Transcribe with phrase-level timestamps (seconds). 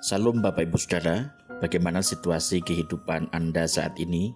[0.00, 1.28] Salam Bapak Ibu Saudara,
[1.60, 4.32] bagaimana situasi kehidupan Anda saat ini?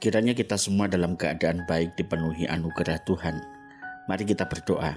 [0.00, 3.36] Kiranya kita semua dalam keadaan baik dipenuhi anugerah Tuhan.
[4.08, 4.96] Mari kita berdoa.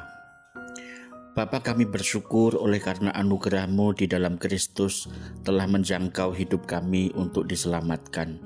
[1.35, 5.11] Bapa kami bersyukur oleh karena anugerahmu di dalam Kristus
[5.43, 8.39] telah menjangkau hidup kami untuk diselamatkan.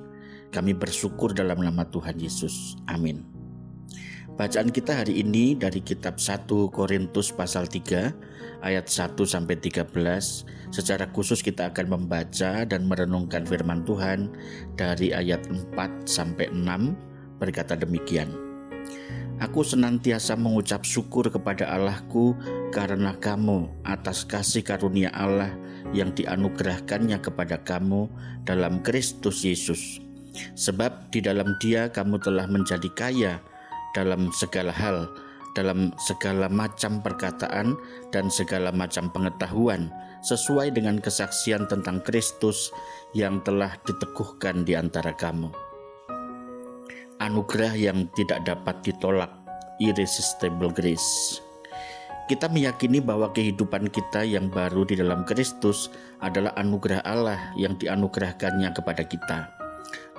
[0.50, 2.74] Kami bersyukur dalam nama Tuhan Yesus.
[2.90, 3.31] Amin.
[4.42, 9.86] Bacaan kita hari ini dari kitab 1 Korintus pasal 3 ayat 1 sampai 13.
[10.74, 14.34] Secara khusus kita akan membaca dan merenungkan firman Tuhan
[14.74, 15.78] dari ayat 4
[16.10, 16.58] sampai 6
[17.38, 18.34] berkata demikian.
[19.46, 22.34] Aku senantiasa mengucap syukur kepada Allahku
[22.74, 25.54] karena kamu atas kasih karunia Allah
[25.94, 28.10] yang dianugerahkannya kepada kamu
[28.50, 30.02] dalam Kristus Yesus.
[30.58, 33.51] Sebab di dalam dia kamu telah menjadi kaya
[33.92, 35.08] dalam segala hal,
[35.54, 37.76] dalam segala macam perkataan
[38.16, 39.92] dan segala macam pengetahuan,
[40.24, 42.72] sesuai dengan kesaksian tentang Kristus
[43.12, 45.52] yang telah diteguhkan di antara kamu.
[47.22, 49.30] Anugerah yang tidak dapat ditolak,
[49.78, 51.38] irresistible grace.
[52.26, 55.92] Kita meyakini bahwa kehidupan kita yang baru di dalam Kristus
[56.24, 59.61] adalah anugerah Allah yang dianugerahkannya kepada kita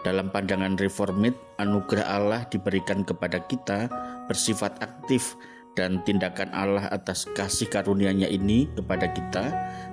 [0.02, 3.86] dalam pandangan reformit, anugerah Allah diberikan kepada kita
[4.26, 5.38] bersifat aktif
[5.78, 9.44] dan tindakan Allah atas kasih karunia-Nya ini kepada kita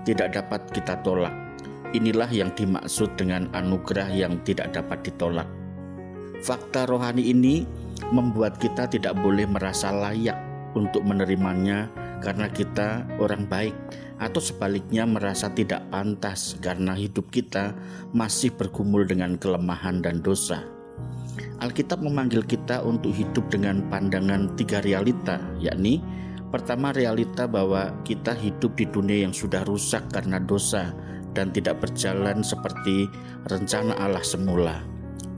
[0.03, 1.33] tidak dapat kita tolak.
[1.93, 5.47] Inilah yang dimaksud dengan anugerah yang tidak dapat ditolak.
[6.41, 7.65] Fakta rohani ini
[8.13, 10.37] membuat kita tidak boleh merasa layak
[10.77, 11.89] untuk menerimanya
[12.21, 13.73] karena kita orang baik
[14.19, 17.71] atau sebaliknya merasa tidak pantas karena hidup kita
[18.11, 20.67] masih bergumul dengan kelemahan dan dosa.
[21.59, 26.03] Alkitab memanggil kita untuk hidup dengan pandangan tiga realita, yakni
[26.51, 30.91] pertama realita bahwa kita hidup di dunia yang sudah rusak karena dosa
[31.31, 33.07] dan tidak berjalan seperti
[33.47, 34.83] rencana Allah semula.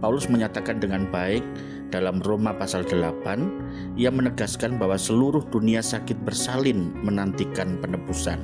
[0.02, 1.46] Paulus menyatakan dengan baik
[1.94, 8.40] dalam Roma pasal 8, ia menegaskan bahwa seluruh dunia sakit bersalin menantikan penebusan.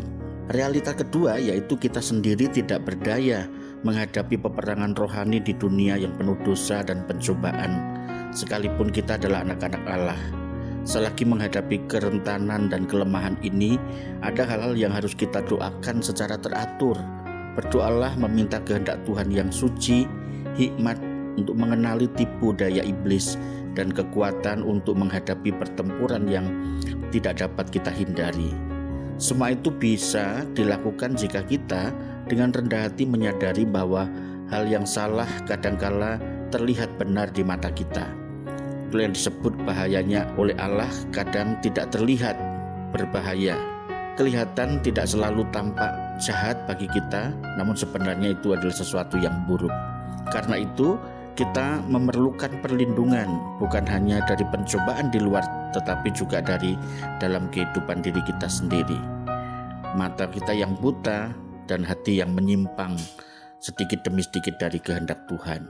[0.48, 3.52] Realita kedua yaitu kita sendiri tidak berdaya
[3.84, 7.84] menghadapi peperangan rohani di dunia yang penuh dosa dan pencobaan,
[8.32, 10.20] sekalipun kita adalah anak-anak Allah.
[10.88, 13.76] Selagi menghadapi kerentanan dan kelemahan ini,
[14.24, 16.96] ada hal-hal yang harus kita doakan secara teratur.
[17.60, 20.08] Berdoalah meminta kehendak Tuhan yang suci,
[20.56, 20.96] hikmat,
[21.38, 23.38] untuk mengenali tipu daya iblis
[23.78, 26.50] dan kekuatan untuk menghadapi pertempuran yang
[27.14, 28.67] tidak dapat kita hindari.
[29.18, 31.90] Semua itu bisa dilakukan jika kita
[32.30, 34.06] dengan rendah hati menyadari bahwa
[34.54, 36.22] hal yang salah kadangkala
[36.54, 38.06] terlihat benar di mata kita.
[38.88, 42.38] Itu yang disebut bahayanya oleh Allah kadang tidak terlihat
[42.94, 43.58] berbahaya.
[44.22, 45.92] Kelihatan tidak selalu tampak
[46.22, 49.74] jahat bagi kita, namun sebenarnya itu adalah sesuatu yang buruk.
[50.30, 50.98] Karena itu,
[51.38, 53.30] kita memerlukan perlindungan
[53.62, 55.46] bukan hanya dari pencobaan di luar
[55.78, 56.74] tetapi juga dari
[57.22, 58.98] dalam kehidupan diri kita sendiri.
[59.94, 61.30] Mata kita yang buta
[61.70, 62.98] dan hati yang menyimpang
[63.62, 65.70] sedikit demi sedikit dari kehendak Tuhan.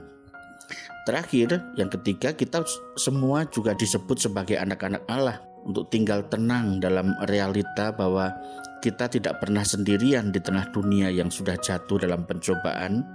[1.04, 2.64] Terakhir, yang ketiga, kita
[3.00, 8.32] semua juga disebut sebagai anak-anak Allah untuk tinggal tenang dalam realita bahwa
[8.84, 13.08] kita tidak pernah sendirian di tengah dunia yang sudah jatuh dalam pencobaan,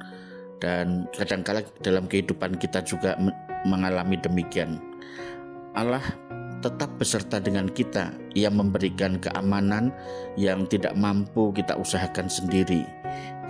[0.63, 3.19] dan kadangkala dalam kehidupan kita juga
[3.68, 4.79] mengalami demikian.
[5.75, 6.00] Allah
[6.63, 8.16] tetap beserta dengan kita.
[8.40, 9.91] Ia memberikan keamanan
[10.40, 12.88] yang tidak mampu kita usahakan sendiri.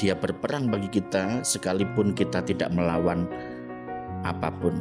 [0.02, 3.30] Dia berperang bagi kita sekalipun kita tidak melawan
[4.26, 4.74] apa pun.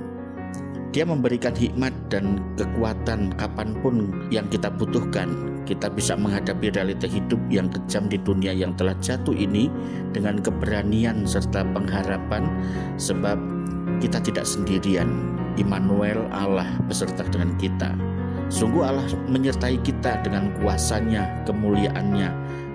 [0.93, 5.33] Dia memberikan hikmat dan kekuatan kapan pun yang kita butuhkan.
[5.65, 9.73] Kita bisa menghadapi realita hidup yang kejam di dunia yang telah jatuh ini
[10.13, 12.45] dengan keberanian serta pengharapan
[13.01, 13.41] sebab
[14.05, 15.09] kita tidak sendirian.
[15.57, 17.93] Immanuel Allah beserta dengan kita.
[18.53, 22.29] Sungguh Allah menyertai kita dengan kuasanya, kemuliaannya,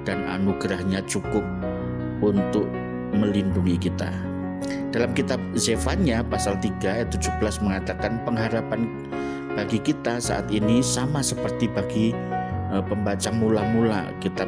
[0.05, 1.41] dan anugerahnya cukup
[2.21, 2.65] untuk
[3.13, 4.09] melindungi kita.
[4.89, 8.87] Dalam kitab Zefanya pasal 3 ayat 17 mengatakan pengharapan
[9.53, 12.13] bagi kita saat ini sama seperti bagi
[12.71, 14.47] uh, pembaca mula-mula kitab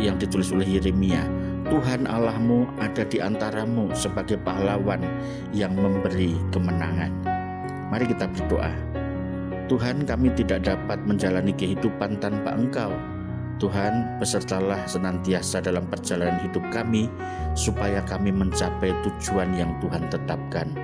[0.00, 1.26] yang ditulis oleh Yeremia.
[1.68, 5.00] Tuhan Allahmu ada di antaramu sebagai pahlawan
[5.54, 7.12] yang memberi kemenangan.
[7.88, 8.72] Mari kita berdoa.
[9.70, 12.92] Tuhan kami tidak dapat menjalani kehidupan tanpa Engkau
[13.62, 17.06] Tuhan, besertalah senantiasa dalam perjalanan hidup kami,
[17.54, 20.74] supaya kami mencapai tujuan yang Tuhan tetapkan.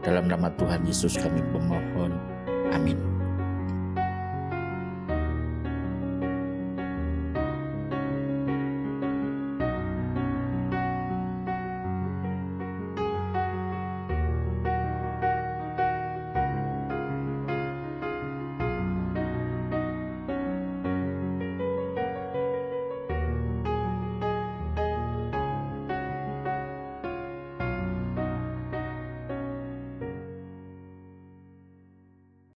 [0.00, 2.16] Dalam nama Tuhan Yesus kami memohon.